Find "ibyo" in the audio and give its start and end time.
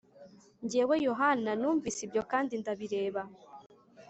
2.07-2.21